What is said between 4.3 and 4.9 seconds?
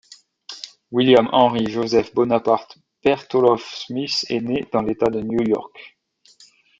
né dans